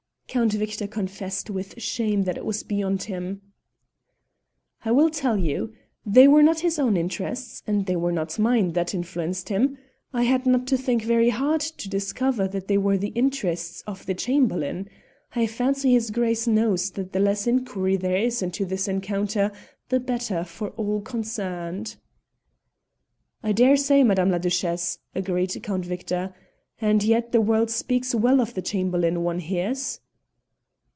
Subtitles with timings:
[0.31, 3.41] Count Victor confessed with shame that it was beyond him.
[4.85, 5.73] "I will tell you.
[6.05, 9.77] They were not his own interests, and they were not mine, that influenced him;
[10.13, 14.05] I had not to think very hard to discover that they were the interests of
[14.05, 14.87] the Chamberlain.
[15.35, 19.51] I fancy his Grace knows that the less inquiry there is into this encounter
[19.89, 21.97] the better for all concerned."
[23.43, 26.33] "I daresay, Madame la Duchesse," agreed Count Victor,
[26.79, 29.99] "and yet the world speaks well of the Chamberlain, one hears."